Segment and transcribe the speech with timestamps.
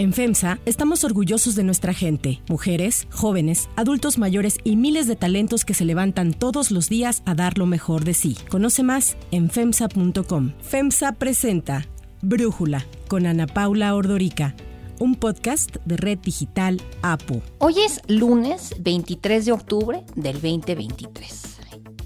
[0.00, 5.66] En FEMSA estamos orgullosos de nuestra gente, mujeres, jóvenes, adultos mayores y miles de talentos
[5.66, 8.34] que se levantan todos los días a dar lo mejor de sí.
[8.48, 10.52] Conoce más en FEMSA.com.
[10.62, 11.86] FEMSA presenta
[12.22, 14.54] Brújula con Ana Paula Ordorica
[15.00, 17.42] un podcast de Red Digital APU.
[17.58, 21.59] Hoy es lunes 23 de octubre del 2023.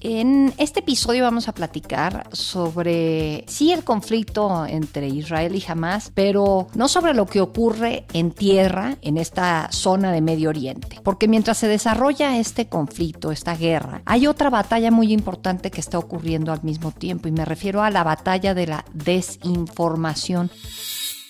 [0.06, 6.66] En este episodio vamos a platicar sobre, sí, el conflicto entre Israel y Hamas, pero
[6.74, 11.00] no sobre lo que ocurre en tierra en esta zona de Medio Oriente.
[11.02, 15.98] Porque mientras se desarrolla este conflicto, esta guerra, hay otra batalla muy importante que está
[15.98, 20.50] ocurriendo al mismo tiempo y me refiero a la batalla de la desinformación.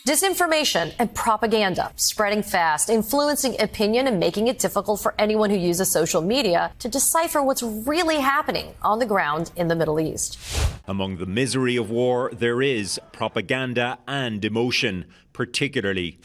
[0.06, 5.90] Disinformation and propaganda spreading fast, influencing opinion and making it difficult for anyone who uses
[5.90, 10.38] social media to decipher what's really happening on the ground in the Middle East.
[10.86, 16.18] Among the misery of war, there is propaganda and emotion, particularly.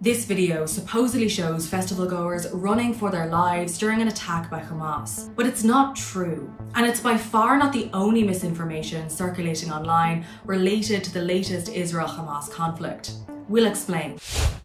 [0.00, 5.34] This video supposedly shows festival goers running for their lives during an attack by Hamas.
[5.34, 6.52] But it's not true.
[6.74, 12.06] And it's by far not the only misinformation circulating online related to the latest Israel
[12.06, 13.12] Hamas conflict.
[13.48, 14.16] We'll explain.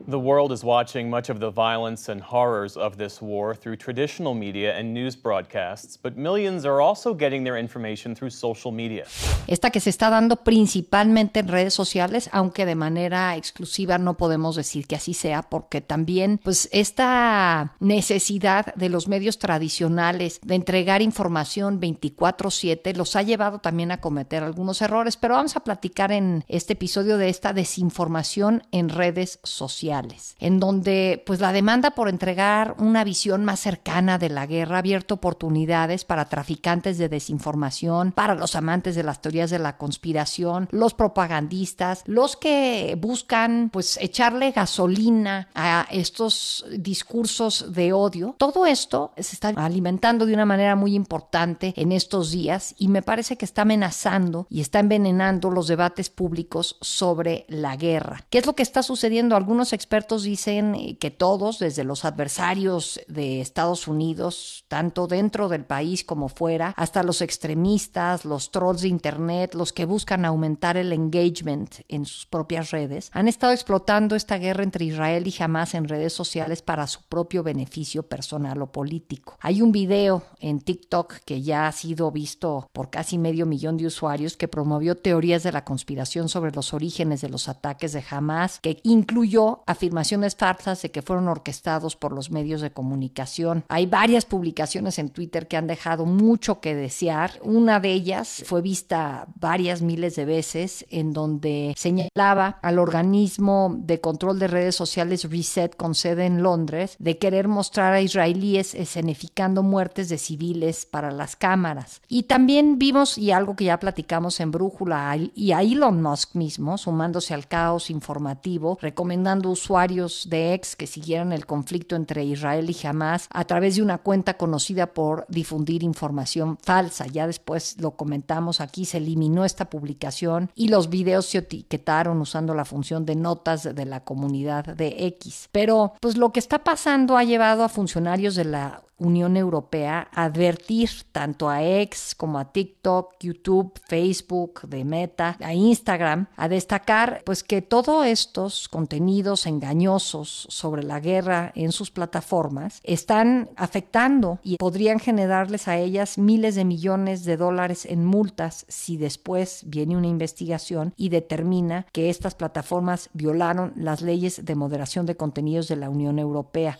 [0.06, 4.34] The world is watching much of the violence and horrors of this war through traditional
[4.34, 9.06] media and news broadcasts, but millions are also getting their information through social media.
[9.48, 14.58] Esta que se está dando principalmente en redes sociales, aunque de manera exclusiva no podemos
[14.58, 21.02] decir que así sea, porque también pues esta necesidad de los medios tradicionales de entregar
[21.02, 26.44] información 24/7 los ha llevado también a cometer algunos errores, pero vamos a platicar en
[26.50, 32.76] este episodio de esta desinformación en redes sociales, en donde pues la demanda por entregar
[32.80, 38.34] una visión más cercana de la guerra ha abierto oportunidades para traficantes de desinformación, para
[38.34, 44.52] los amantes de las teorías de la conspiración, los propagandistas, los que buscan pues echarle
[44.52, 48.36] gasolina a estos discursos de odio.
[48.40, 53.04] Todo esto se está alimentando de una manera muy importante en estos días y me
[53.04, 58.26] parece que está amenazando y está envenenando los debates públicos sobre la guerra.
[58.32, 59.36] ¿Qué es lo que está sucediendo?
[59.36, 65.66] Algunos expertos dicen eh, que todos, desde los adversarios de Estados Unidos, tanto dentro del
[65.66, 70.92] país como fuera, hasta los extremistas, los trolls de Internet, los que buscan aumentar el
[70.92, 75.88] engagement en sus propias redes, han estado explotando esta guerra entre Israel y Hamas en
[75.88, 79.38] redes sociales para su propio beneficio personal o político.
[79.42, 83.88] Hay un video en TikTok que ya ha sido visto por casi medio millón de
[83.88, 88.53] usuarios que promovió teorías de la conspiración sobre los orígenes de los ataques de Hamas
[88.62, 93.64] que incluyó afirmaciones falsas de que fueron orquestados por los medios de comunicación.
[93.70, 97.40] Hay varias publicaciones en Twitter que han dejado mucho que desear.
[97.42, 104.00] Una de ellas fue vista varias miles de veces en donde señalaba al organismo de
[104.02, 109.64] control de redes sociales Reset con sede en Londres de querer mostrar a israelíes escenificando
[109.64, 112.02] muertes de civiles para las cámaras.
[112.08, 116.78] Y también vimos, y algo que ya platicamos en Brújula, y a Elon Musk mismo,
[116.78, 118.43] sumándose al caos informativo
[118.82, 123.82] recomendando usuarios de ex que siguieran el conflicto entre Israel y Hamas a través de
[123.82, 127.08] una cuenta conocida por difundir información falsa.
[127.08, 132.54] Ya después lo comentamos aquí, se eliminó esta publicación y los videos se etiquetaron usando
[132.54, 135.50] la función de notas de la comunidad de X.
[135.52, 140.90] Pero pues lo que está pasando ha llevado a funcionarios de la Unión Europea advertir
[141.12, 147.44] tanto a X como a TikTok, YouTube, Facebook, de Meta, a Instagram, a destacar pues
[147.44, 155.00] que todos estos contenidos engañosos sobre la guerra en sus plataformas están afectando y podrían
[155.00, 160.94] generarles a ellas miles de millones de dólares en multas si después viene una investigación
[160.98, 166.20] y determina que estas plataformas violaron las leyes de moderación de contenidos de la Unión
[166.20, 166.80] Europea.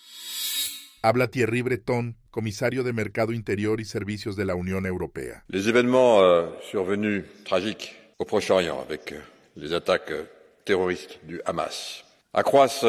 [1.06, 5.44] Habla Thierry Breton, comisario de Mercado Interior y Servicios de la Unión Europea.
[5.50, 9.20] Les événements euh, survenus tragiques au Proche-Orient avec euh,
[9.58, 10.24] les attaques euh,
[10.64, 12.86] terroristes du Hamas accroissent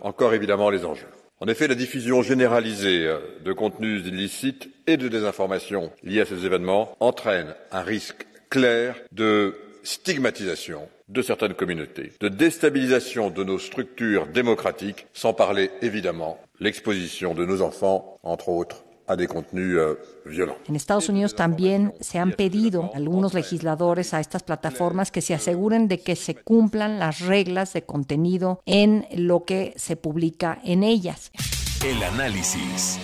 [0.00, 1.06] encore évidemment les enjeux.
[1.38, 3.08] En effet, la diffusion généralisée
[3.42, 9.54] de contenus illicites et de désinformation liés à ces événements entraîne un risque clair de
[9.82, 17.44] stigmatisation de certaines communautés, de déstabilisation de nos structures démocratiques, sans parler évidemment l'exposition de
[17.44, 19.94] nos enfants, entre autres, a des contenus euh,
[20.24, 20.56] violents.
[20.68, 25.88] En Estados Unidos también se han pedido algunos legisladores a estas plataformas que se aseguren
[25.88, 31.32] de que se cumplan las reglas de contenido en lo que se publica en ellas.
[31.84, 32.98] El análisis.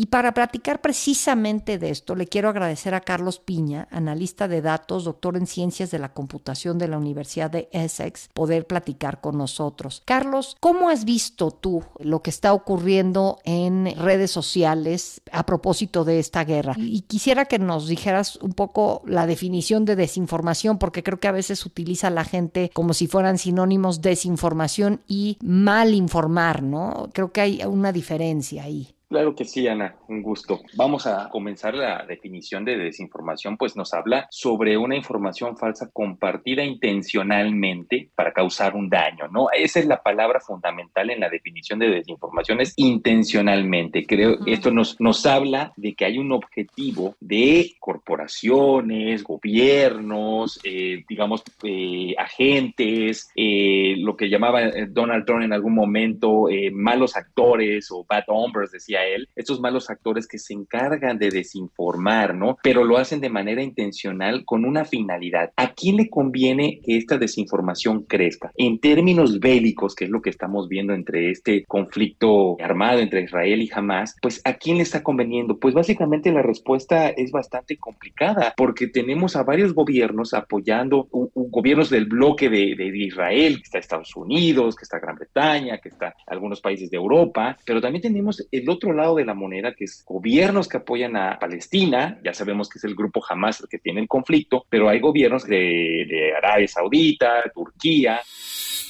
[0.00, 5.02] Y para platicar precisamente de esto, le quiero agradecer a Carlos Piña, analista de datos,
[5.02, 10.04] doctor en ciencias de la computación de la Universidad de Essex, poder platicar con nosotros.
[10.04, 16.20] Carlos, ¿cómo has visto tú lo que está ocurriendo en redes sociales a propósito de
[16.20, 16.74] esta guerra?
[16.78, 21.32] Y quisiera que nos dijeras un poco la definición de desinformación, porque creo que a
[21.32, 27.10] veces utiliza la gente como si fueran sinónimos desinformación y mal informar, ¿no?
[27.12, 28.94] Creo que hay una diferencia ahí.
[29.08, 30.60] Claro que sí, Ana, un gusto.
[30.74, 36.62] Vamos a comenzar la definición de desinformación, pues nos habla sobre una información falsa compartida
[36.62, 39.46] intencionalmente para causar un daño, ¿no?
[39.50, 44.04] Esa es la palabra fundamental en la definición de desinformación, es intencionalmente.
[44.04, 51.02] Creo que esto nos, nos habla de que hay un objetivo de corporaciones, gobiernos, eh,
[51.08, 54.60] digamos, eh, agentes, eh, lo que llamaba
[54.90, 60.26] Donald Trump en algún momento, malos actores o bad hombres, decía él, estos malos actores
[60.26, 62.58] que se encargan de desinformar, ¿no?
[62.62, 65.52] Pero lo hacen de manera intencional con una finalidad.
[65.56, 68.52] ¿A quién le conviene que esta desinformación crezca?
[68.56, 73.62] En términos bélicos, que es lo que estamos viendo entre este conflicto armado entre Israel
[73.62, 75.58] y Hamas, pues ¿a quién le está conveniendo?
[75.58, 82.06] Pues básicamente la respuesta es bastante complicada porque tenemos a varios gobiernos apoyando, gobiernos del
[82.06, 86.60] bloque de, de Israel, que está Estados Unidos, que está Gran Bretaña, que está algunos
[86.60, 90.68] países de Europa, pero también tenemos el otro lado de la moneda, que es gobiernos
[90.68, 94.08] que apoyan a Palestina, ya sabemos que es el grupo Hamas el que tiene el
[94.08, 98.20] conflicto, pero hay gobiernos de, de Arabia Saudita, Turquía.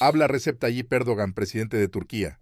[0.00, 2.38] Habla Recep Tayyip Erdogan, presidente de Turquía.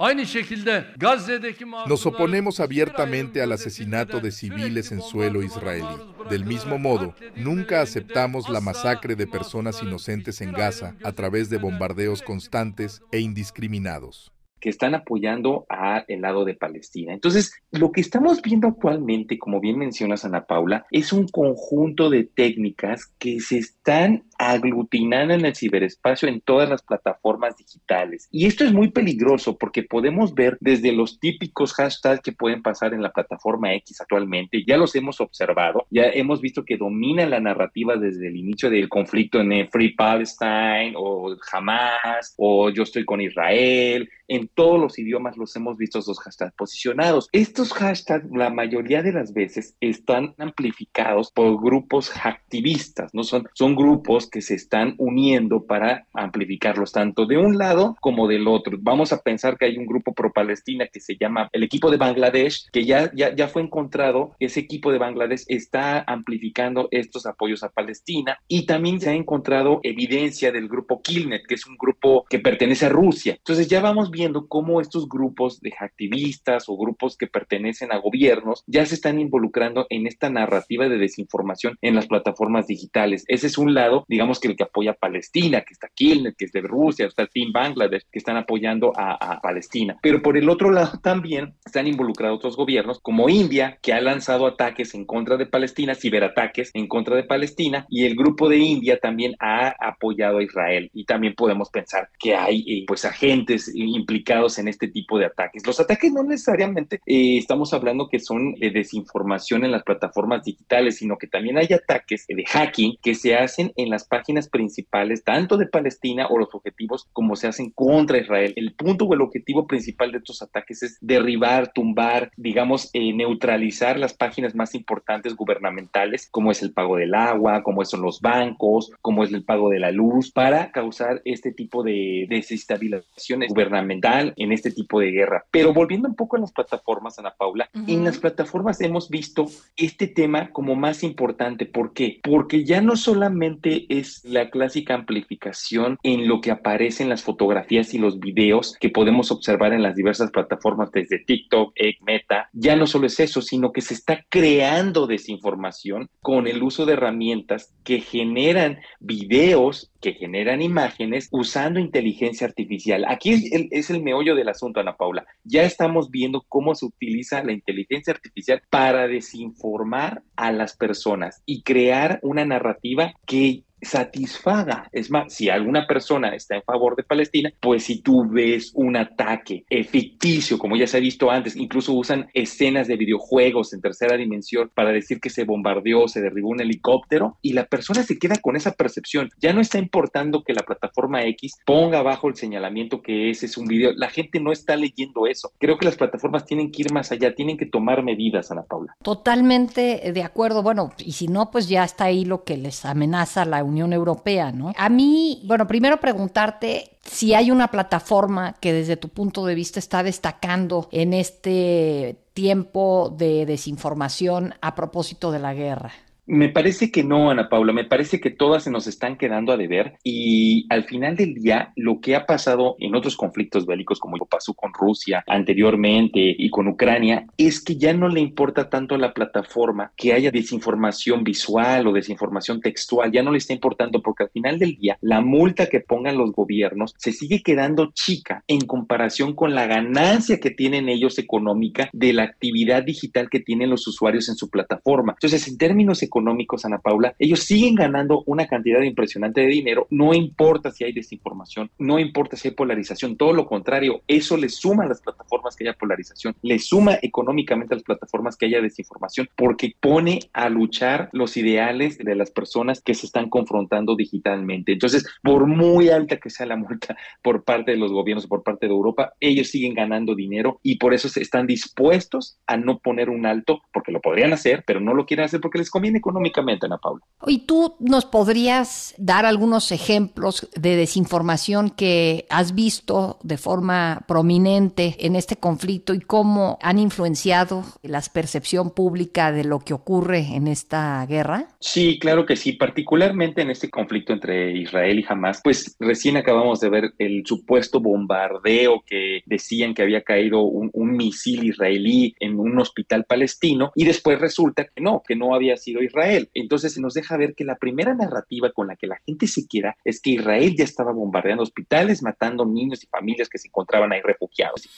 [1.87, 5.87] Nos oponemos abiertamente al asesinato de civiles en suelo israelí.
[6.29, 11.59] Del mismo modo, nunca aceptamos la masacre de personas inocentes en Gaza a través de
[11.59, 17.13] bombardeos constantes e indiscriminados que están apoyando a el lado de Palestina.
[17.13, 22.25] Entonces, lo que estamos viendo actualmente, como bien mencionas Ana Paula, es un conjunto de
[22.25, 28.29] técnicas que se están aglutinando en el ciberespacio en todas las plataformas digitales.
[28.31, 32.95] Y esto es muy peligroso porque podemos ver desde los típicos hashtags que pueden pasar
[32.95, 37.41] en la plataforma X actualmente, ya los hemos observado, ya hemos visto que domina la
[37.41, 43.21] narrativa desde el inicio del conflicto en Free Palestine o Hamas o yo estoy con
[43.21, 47.29] Israel, en todos los idiomas los hemos visto esos hashtags posicionados.
[47.33, 53.23] Estos hashtags la mayoría de las veces están amplificados por grupos activistas, ¿no?
[53.23, 58.49] Son, son grupos que se están uniendo para amplificarlos tanto de un lado como del
[58.49, 58.77] otro.
[58.81, 62.67] Vamos a pensar que hay un grupo pro-Palestina que se llama el equipo de Bangladesh,
[62.73, 67.71] que ya, ya, ya fue encontrado, ese equipo de Bangladesh está amplificando estos apoyos a
[67.71, 72.39] Palestina y también se ha encontrado evidencia del grupo Killnet, que es un grupo que
[72.39, 73.35] pertenece a Rusia.
[73.35, 78.63] Entonces ya vamos viendo cómo estos grupos de activistas o grupos que pertenecen a gobiernos
[78.67, 83.25] ya se están involucrando en esta narrativa de desinformación en las plataformas digitales.
[83.29, 86.47] Ese es un lado, digamos que el que apoya a Palestina, que está Kilner, que
[86.47, 89.99] es de Rusia, está Team Bangladesh, que están apoyando a, a Palestina.
[90.03, 94.47] Pero por el otro lado también están involucrados otros gobiernos como India, que ha lanzado
[94.47, 98.99] ataques en contra de Palestina, ciberataques en contra de Palestina, y el grupo de India
[98.99, 100.91] también ha apoyado a Israel.
[100.93, 105.67] Y también podemos pensar que hay eh, pues agentes implicados en este tipo de ataques.
[105.67, 110.99] Los ataques no necesariamente eh, estamos hablando que son de desinformación en las plataformas digitales,
[110.99, 115.57] sino que también hay ataques de hacking que se hacen en las páginas principales, tanto
[115.57, 118.53] de Palestina o los objetivos como se hacen contra Israel.
[118.57, 123.99] El punto o el objetivo principal de estos ataques es derribar, tumbar, digamos, eh, neutralizar
[123.99, 128.91] las páginas más importantes gubernamentales, como es el pago del agua, como son los bancos,
[129.01, 134.53] como es el pago de la luz, para causar este tipo de desestabilización gubernamental en
[134.53, 135.45] este tipo de guerra.
[135.51, 140.07] Pero volviendo un poco a las plataformas, Ana Paula, en las plataformas hemos visto este
[140.07, 141.67] tema como más importante.
[141.67, 142.21] ¿Por qué?
[142.23, 147.95] Porque ya no solamente es la clásica amplificación en lo que aparece en las fotografías
[147.95, 152.77] y los videos que podemos observar en las diversas plataformas desde TikTok, Egg, Meta, ya
[152.77, 157.75] no solo es eso, sino que se está creando desinformación con el uso de herramientas
[157.85, 163.05] que generan videos que generan imágenes usando inteligencia artificial.
[163.09, 165.27] Aquí es el meollo del asunto, Ana Paula.
[165.43, 171.63] Ya estamos viendo cómo se utiliza la inteligencia artificial para desinformar a las personas y
[171.63, 174.89] crear una narrativa que satisfaga.
[174.93, 178.97] Es más, si alguna persona está en favor de Palestina, pues si tú ves un
[178.97, 184.17] ataque ficticio, como ya se ha visto antes, incluso usan escenas de videojuegos en tercera
[184.17, 188.37] dimensión para decir que se bombardeó, se derribó un helicóptero y la persona se queda
[188.37, 189.31] con esa percepción.
[189.41, 193.57] Ya no está importando que la plataforma X ponga abajo el señalamiento que ese es
[193.57, 193.93] un video.
[193.95, 195.53] La gente no está leyendo eso.
[195.59, 198.95] Creo que las plataformas tienen que ir más allá, tienen que tomar medidas, Ana Paula.
[199.03, 200.63] Totalmente de acuerdo.
[200.63, 204.53] Bueno, y si no, pues ya está ahí lo que les amenaza la Unión Europea,
[204.53, 204.73] ¿no?
[204.77, 209.79] A mí, bueno, primero preguntarte si hay una plataforma que desde tu punto de vista
[209.79, 215.93] está destacando en este tiempo de desinformación a propósito de la guerra.
[216.27, 219.57] Me parece que no, Ana Paula, me parece que todas se nos están quedando a
[219.57, 224.17] deber y al final del día lo que ha pasado en otros conflictos bélicos como
[224.27, 228.99] pasó con Rusia anteriormente y con Ucrania es que ya no le importa tanto a
[228.99, 234.25] la plataforma que haya desinformación visual o desinformación textual, ya no le está importando porque
[234.25, 238.61] al final del día la multa que pongan los gobiernos se sigue quedando chica en
[238.61, 243.87] comparación con la ganancia que tienen ellos económica de la actividad digital que tienen los
[243.87, 245.13] usuarios en su plataforma.
[245.13, 249.87] Entonces, en términos económicos, económicos, Ana Paula, ellos siguen ganando una cantidad impresionante de dinero,
[249.91, 254.49] no importa si hay desinformación, no importa si hay polarización, todo lo contrario, eso le
[254.49, 258.63] suma a las plataformas que haya polarización, le suma económicamente a las plataformas que haya
[258.63, 264.73] desinformación, porque pone a luchar los ideales de las personas que se están confrontando digitalmente.
[264.73, 268.67] Entonces, por muy alta que sea la multa por parte de los gobiernos, por parte
[268.67, 273.27] de Europa, ellos siguen ganando dinero y por eso están dispuestos a no poner un
[273.27, 276.79] alto, porque lo podrían hacer, pero no lo quieren hacer porque les conviene económicamente, Ana
[276.79, 277.05] Paula.
[277.27, 284.97] ¿Y tú nos podrías dar algunos ejemplos de desinformación que has visto de forma prominente
[285.01, 290.47] en este conflicto y cómo han influenciado la percepción pública de lo que ocurre en
[290.47, 291.49] esta guerra?
[291.59, 296.61] Sí, claro que sí, particularmente en este conflicto entre Israel y Hamas, pues recién acabamos
[296.61, 302.39] de ver el supuesto bombardeo que decían que había caído un, un misil israelí en
[302.39, 306.31] un hospital palestino y después resulta que no, que no había sido Israel Israel.
[306.35, 309.47] Entonces se nos deja ver que la primera narrativa con la que la gente se
[309.47, 313.93] queda es que Israel ya estaba bombardeando hospitales, matando niños y familias que se encontraban
[313.93, 314.69] ahí refugiados.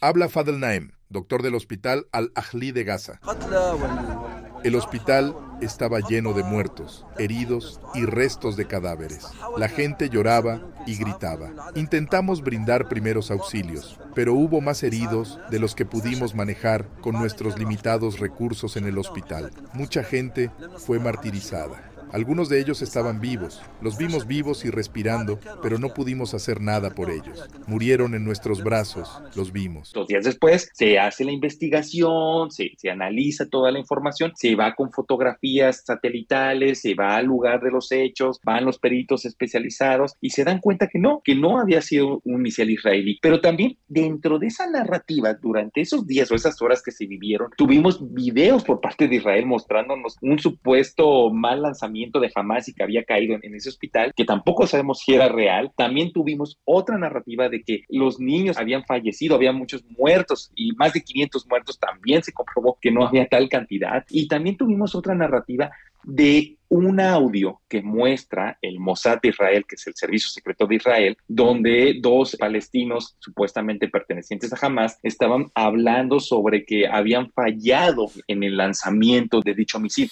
[0.00, 3.20] Habla Fadel Naim, doctor del hospital Al-Ahli de Gaza.
[4.64, 9.26] El hospital estaba lleno de muertos, heridos y restos de cadáveres.
[9.56, 11.50] La gente lloraba y gritaba.
[11.74, 17.58] Intentamos brindar primeros auxilios, pero hubo más heridos de los que pudimos manejar con nuestros
[17.58, 19.50] limitados recursos en el hospital.
[19.72, 21.95] Mucha gente fue martirizada.
[22.16, 26.88] Algunos de ellos estaban vivos, los vimos vivos y respirando, pero no pudimos hacer nada
[26.88, 27.46] por ellos.
[27.66, 29.92] Murieron en nuestros brazos, los vimos.
[29.92, 34.74] Dos días después se hace la investigación, se, se analiza toda la información, se va
[34.74, 40.30] con fotografías satelitales, se va al lugar de los hechos, van los peritos especializados y
[40.30, 43.18] se dan cuenta que no, que no había sido un misil israelí.
[43.20, 47.50] Pero también dentro de esa narrativa, durante esos días o esas horas que se vivieron,
[47.58, 52.82] tuvimos videos por parte de Israel mostrándonos un supuesto mal lanzamiento de Hamas y que
[52.82, 55.72] había caído en, ese hospital, que tampoco sabemos si era real.
[55.76, 60.92] También tuvimos otra narrativa de que los niños habían fallecido, había muchos muertos y más
[60.92, 61.78] de 500 muertos.
[61.78, 64.04] También se comprobó que no había tal cantidad.
[64.10, 65.70] Y también tuvimos otra narrativa
[66.05, 70.75] de un audio que muestra el Mossad de Israel, que es el servicio secreto de
[70.75, 78.43] Israel, donde dos palestinos supuestamente pertenecientes a Hamas estaban hablando sobre que habían fallado en
[78.43, 80.09] el lanzamiento de dicho misil.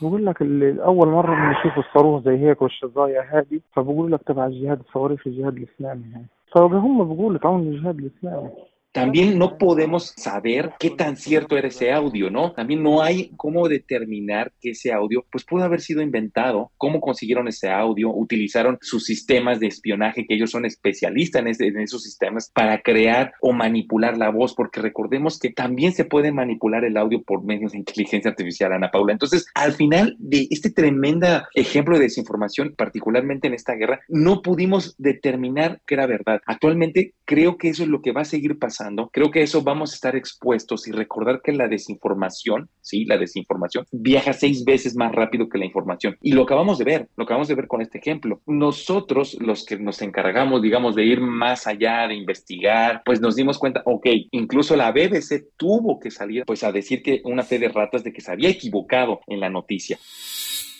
[0.00, 0.42] بقول لك
[0.82, 5.56] اول مره بنشوف الصاروخ زي هيك والشظايا هذه فبقول لك تبع الجهاد الثوري في الجهاد
[5.56, 8.50] الاسلامي هاي فهم بقولوا تعاون الجهاد الاسلامي
[8.97, 12.53] también no podemos saber qué tan cierto era ese audio, ¿no?
[12.53, 17.47] También no hay cómo determinar que ese audio, pues pudo haber sido inventado, cómo consiguieron
[17.47, 22.81] ese audio, utilizaron sus sistemas de espionaje, que ellos son especialistas en, esos sistemas, para
[22.81, 27.43] crear o manipular la voz, porque recordemos que también se puede manipular el audio por
[27.43, 29.13] medios de inteligencia artificial, Ana Paula.
[29.13, 34.95] Entonces, al final de este tremendo ejemplo de desinformación, particularmente en esta guerra, no pudimos
[34.97, 36.41] determinar que era verdad.
[36.47, 39.91] Actualmente creo que eso es lo que va a seguir pasando creo que eso vamos
[39.91, 45.11] a estar expuestos y recordar que la desinformación, sí, la desinformación viaja seis veces más
[45.11, 46.17] rápido que la información.
[46.21, 48.41] Y lo acabamos de ver, lo acabamos de ver con este ejemplo.
[48.45, 53.57] Nosotros, los que nos encargamos, digamos, de ir más allá, de investigar, pues nos dimos
[53.57, 57.69] cuenta, ok, incluso la BBC tuvo que salir, pues a decir que una fe de
[57.69, 59.97] ratas de que se había equivocado en la noticia.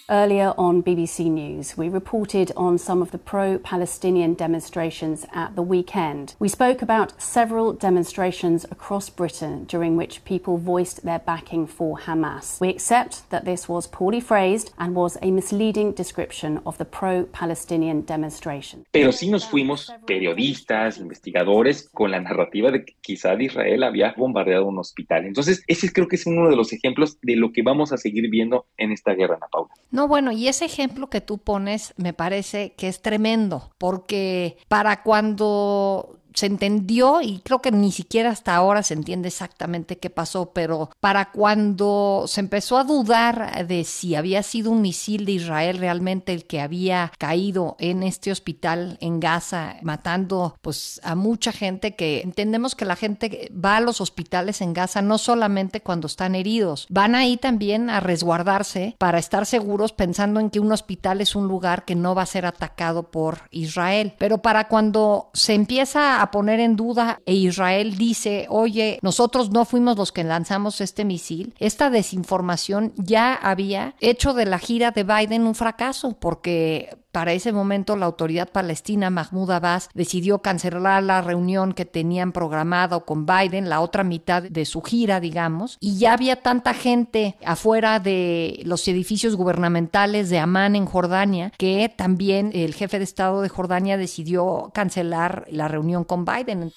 [0.10, 5.62] Earlier on BBC News, we reported on some of the pro Palestinian demonstrations at the
[5.62, 6.34] weekend.
[6.40, 12.58] We spoke about several demonstrations across Britain during which people voiced their backing for Hamas.
[12.62, 17.24] We accept that this was poorly phrased and was a misleading description of the pro
[17.34, 18.86] Palestinian demonstration.
[18.94, 24.68] Pero sí nos fuimos periodistas, investigadores, con la narrativa de que quizá Israel había bombardeado
[24.68, 25.26] un hospital.
[25.26, 28.30] Entonces, ese creo que es uno de los ejemplos de lo que vamos a seguir
[28.30, 29.74] viendo en esta guerra, Ana Paula.
[29.98, 35.01] No, bueno, y ese ejemplo que tú pones me parece que es tremendo, porque para
[35.01, 40.51] cuando se entendió y creo que ni siquiera hasta ahora se entiende exactamente qué pasó,
[40.53, 45.79] pero para cuando se empezó a dudar de si había sido un misil de Israel
[45.79, 51.96] realmente el que había caído en este hospital en Gaza, matando pues a mucha gente
[51.96, 56.36] que entendemos que la gente va a los hospitales en Gaza no solamente cuando están
[56.36, 61.36] heridos, van ahí también a resguardarse para estar seguros pensando en que un hospital es
[61.36, 64.13] un lugar que no va a ser atacado por Israel.
[64.20, 69.65] Pero para cuando se empieza a poner en duda e Israel dice, oye, nosotros no
[69.65, 75.03] fuimos los que lanzamos este misil, esta desinformación ya había hecho de la gira de
[75.03, 81.24] Biden un fracaso porque para ese momento la autoridad palestina Mahmoud Abbas decidió cancelar la
[81.24, 86.14] reunión que tenían programado con Biden, la otra mitad de su gira, digamos, y ya
[86.14, 92.76] había tanta gente afuera de los edificios gubernamentales de Amán en Jordania que también el
[92.76, 96.72] jefe de Estado de Jordania decidió cancelar la reunión con Biden.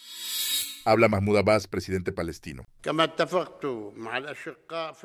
[0.86, 2.64] Habla Mahmoud Abbas, presidente palestino.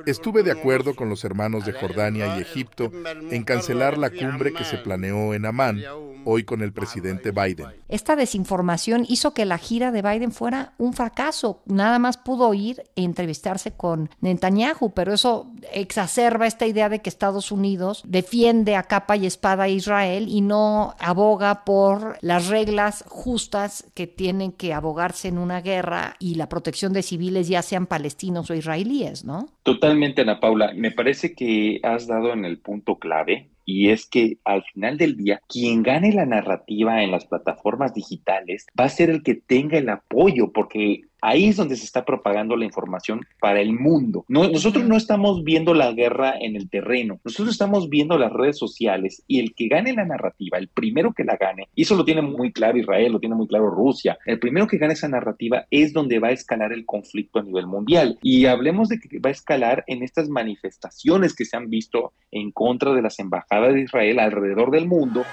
[0.06, 2.90] Estuve de acuerdo con los hermanos de Jordania y Egipto
[3.30, 5.84] en cancelar la cumbre que se planeó en Amán,
[6.24, 7.68] hoy con el presidente Biden.
[7.90, 11.62] Esta desinformación hizo que la gira de Biden fuera un fracaso.
[11.66, 17.10] Nada más pudo ir e entrevistarse con Netanyahu, pero eso exacerba esta idea de que
[17.10, 23.04] Estados Unidos defiende a capa y espada a Israel y no aboga por las reglas
[23.08, 27.88] justas que tienen que abogarse en una guerra y la protección de civiles, ya sean
[27.88, 29.48] palestinos o israelíes, ¿no?
[29.64, 30.72] Totalmente, Ana Paula.
[30.76, 35.18] Me parece que has dado en el punto clave y es que al final del
[35.18, 39.78] día, quien gane la narrativa en las plataformas digitales va a ser el que tenga
[39.78, 44.26] el apoyo, porque Ahí es donde se está propagando la información para el mundo.
[44.28, 49.24] nosotros no estamos viendo la guerra en el terreno, nosotros estamos viendo las redes sociales
[49.26, 52.22] y el que gane la narrativa, el primero que la gane, y eso lo tiene
[52.22, 55.94] muy claro Israel, lo tiene muy claro Rusia, el primero que gane esa narrativa es
[55.94, 58.20] donde va a escalar el conflicto a nivel mundial.
[58.22, 62.52] Y hablemos de que va a escalar en estas manifestaciones que se han visto en
[62.52, 65.24] contra de las embajadas de Israel alrededor del mundo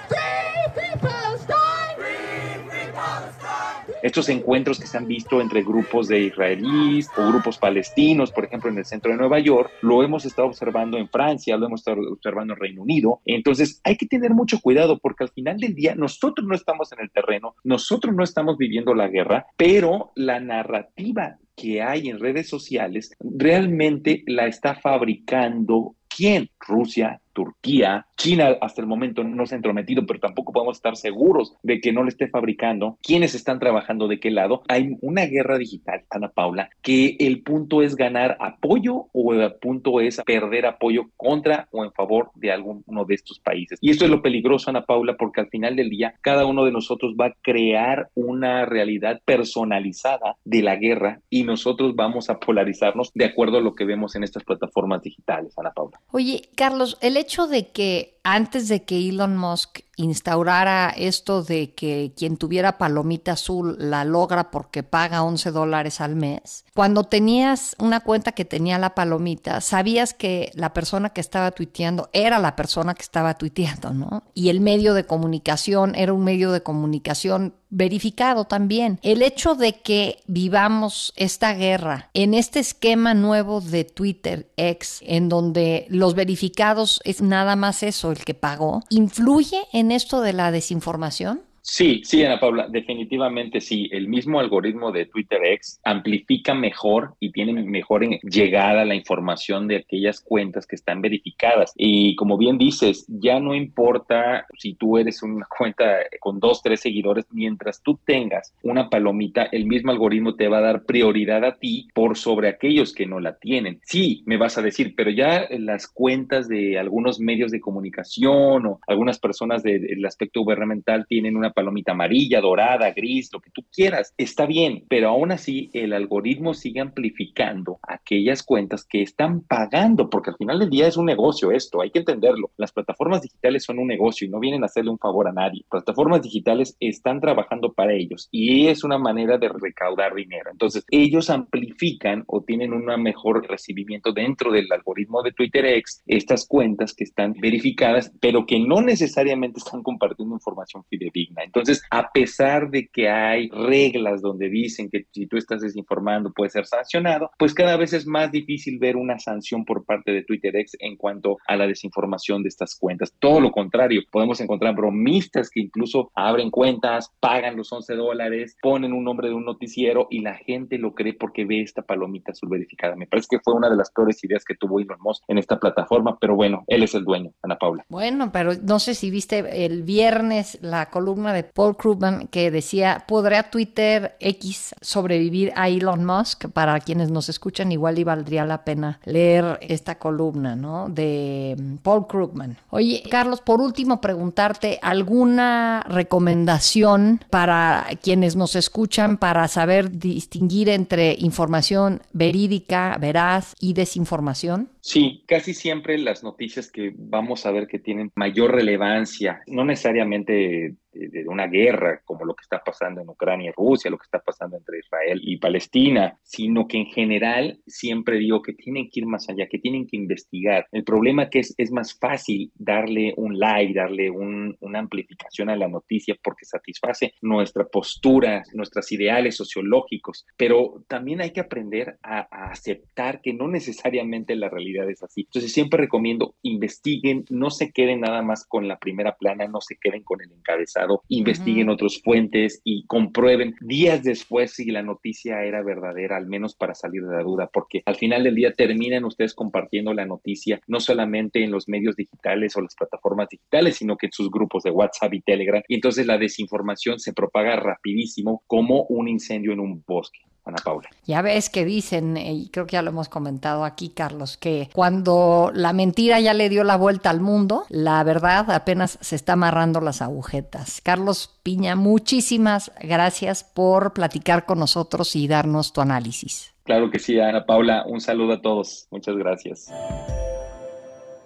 [4.03, 8.69] estos encuentros que se han visto entre grupos de israelíes o grupos palestinos, por ejemplo,
[8.69, 12.01] en el centro de Nueva York, lo hemos estado observando en Francia, lo hemos estado
[12.11, 13.21] observando en Reino Unido.
[13.25, 16.99] Entonces, hay que tener mucho cuidado porque al final del día nosotros no estamos en
[16.99, 22.49] el terreno, nosotros no estamos viviendo la guerra, pero la narrativa que hay en redes
[22.49, 26.49] sociales realmente la está fabricando quién?
[26.59, 31.55] Rusia, Turquía, China hasta el momento no se ha entrometido, pero tampoco podemos estar seguros
[31.63, 32.97] de que no le esté fabricando.
[33.01, 34.63] ¿Quiénes están trabajando de qué lado?
[34.67, 39.99] Hay una guerra digital, Ana Paula, que el punto es ganar apoyo o el punto
[39.99, 43.77] es perder apoyo contra o en favor de alguno de estos países.
[43.81, 46.71] Y esto es lo peligroso, Ana Paula, porque al final del día cada uno de
[46.71, 53.11] nosotros va a crear una realidad personalizada de la guerra y nosotros vamos a polarizarnos
[53.13, 55.99] de acuerdo a lo que vemos en estas plataformas digitales, Ana Paula.
[56.11, 62.13] Oye, Carlos, el hecho de que antes de que Elon Musk instaurara esto de que
[62.17, 67.99] quien tuviera palomita azul la logra porque paga 11 dólares al mes, cuando tenías una
[67.99, 72.95] cuenta que tenía la palomita, sabías que la persona que estaba tuiteando era la persona
[72.95, 74.23] que estaba tuiteando, ¿no?
[74.33, 78.99] Y el medio de comunicación era un medio de comunicación verificado también.
[79.01, 85.27] El hecho de que vivamos esta guerra en este esquema nuevo de Twitter X, en
[85.27, 90.51] donde los verificados es nada más eso, el que pagó, ¿influye en esto de la
[90.51, 91.41] desinformación?
[91.65, 93.87] Sí, sí, Ana Paula, definitivamente sí.
[93.93, 99.77] El mismo algoritmo de Twitter X amplifica mejor y tiene mejor llegada la información de
[99.77, 101.71] aquellas cuentas que están verificadas.
[101.77, 106.81] Y como bien dices, ya no importa si tú eres una cuenta con dos, tres
[106.81, 111.55] seguidores, mientras tú tengas una palomita, el mismo algoritmo te va a dar prioridad a
[111.55, 113.79] ti por sobre aquellos que no la tienen.
[113.85, 118.79] Sí, me vas a decir, pero ya las cuentas de algunos medios de comunicación o
[118.85, 124.13] algunas personas del aspecto gubernamental tienen una palomita amarilla, dorada, gris, lo que tú quieras,
[124.17, 130.31] está bien, pero aún así el algoritmo sigue amplificando aquellas cuentas que están pagando, porque
[130.31, 132.51] al final del día es un negocio esto, hay que entenderlo.
[132.57, 135.65] Las plataformas digitales son un negocio y no vienen a hacerle un favor a nadie.
[135.69, 140.49] Plataformas digitales están trabajando para ellos y es una manera de recaudar dinero.
[140.51, 146.47] Entonces, ellos amplifican o tienen un mejor recibimiento dentro del algoritmo de Twitter X estas
[146.47, 151.42] cuentas que están verificadas, pero que no necesariamente están compartiendo información fidedigna.
[151.43, 156.49] Entonces, a pesar de que hay reglas donde dicen que si tú estás desinformando puede
[156.49, 160.55] ser sancionado, pues cada vez es más difícil ver una sanción por parte de Twitter
[160.55, 163.13] X en cuanto a la desinformación de estas cuentas.
[163.19, 168.93] Todo lo contrario, podemos encontrar bromistas que incluso abren cuentas, pagan los 11 dólares, ponen
[168.93, 172.49] un nombre de un noticiero y la gente lo cree porque ve esta palomita azul
[172.49, 172.95] verificada.
[172.95, 175.59] Me parece que fue una de las peores ideas que tuvo Elon Musk en esta
[175.59, 177.85] plataforma, pero bueno, él es el dueño, Ana Paula.
[177.89, 183.03] Bueno, pero no sé si viste el viernes la columna de Paul Krugman que decía,
[183.07, 186.47] ¿podrá Twitter X sobrevivir a Elon Musk?
[186.49, 190.87] Para quienes nos escuchan, igual y valdría la pena leer esta columna, ¿no?
[190.89, 192.57] De Paul Krugman.
[192.69, 201.15] Oye, Carlos, por último, preguntarte alguna recomendación para quienes nos escuchan para saber distinguir entre
[201.19, 204.69] información verídica, veraz y desinformación.
[204.81, 210.75] Sí, casi siempre las noticias que vamos a ver que tienen mayor relevancia, no necesariamente
[210.93, 214.19] de, una guerra como lo que está pasando en Ucrania y Rusia, lo que está
[214.19, 219.05] pasando entre Israel y Palestina, sino que en general siempre digo que tienen que ir
[219.05, 220.67] más allá, que tienen que investigar.
[220.71, 225.67] El problema que es, es más fácil darle un like, darle una amplificación a la
[225.67, 232.51] noticia porque satisface nuestra postura, nuestros ideales sociológicos, pero también hay que aprender a, a
[232.51, 235.21] aceptar que no necesariamente la realidad es así.
[235.21, 239.77] Entonces siempre recomiendo investiguen, no se queden nada más con la primera plana, no se
[239.77, 245.63] queden con el encabezado investiguen otros fuentes y comprueben días después si la noticia era
[245.63, 249.33] verdadera, al menos para salir de la duda, porque al final del día terminan ustedes
[249.33, 254.07] compartiendo la noticia no solamente en los medios digitales o las plataformas digitales, sino que
[254.07, 255.61] en sus grupos de WhatsApp y Telegram.
[255.67, 260.19] Y entonces la desinformación se propaga rapidísimo como un incendio en un bosque.
[260.45, 260.89] Ana Paula.
[261.05, 264.69] Ya ves que dicen, eh, y creo que ya lo hemos comentado aquí, Carlos, que
[264.73, 269.33] cuando la mentira ya le dio la vuelta al mundo, la verdad apenas se está
[269.33, 270.81] amarrando las agujetas.
[270.81, 276.53] Carlos Piña, muchísimas gracias por platicar con nosotros y darnos tu análisis.
[276.63, 278.87] Claro que sí, Ana Paula, un saludo a todos.
[278.89, 279.69] Muchas gracias.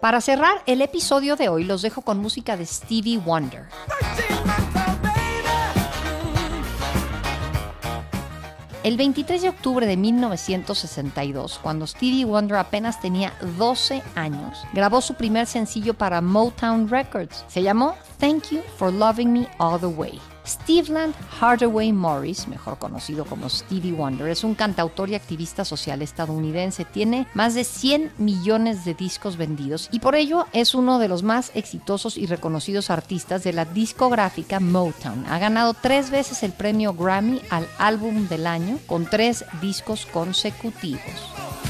[0.00, 3.66] Para cerrar el episodio de hoy los dejo con música de Stevie Wonder.
[8.82, 15.14] El 23 de octubre de 1962, cuando Stevie Wonder apenas tenía 12 años, grabó su
[15.14, 17.44] primer sencillo para Motown Records.
[17.48, 20.18] Se llamó Thank You for Loving Me All the Way.
[20.50, 26.84] Steveland Hardaway Morris, mejor conocido como Stevie Wonder, es un cantautor y activista social estadounidense.
[26.84, 31.22] Tiene más de 100 millones de discos vendidos y por ello es uno de los
[31.22, 35.24] más exitosos y reconocidos artistas de la discográfica Motown.
[35.26, 41.69] Ha ganado tres veces el premio Grammy al álbum del año con tres discos consecutivos.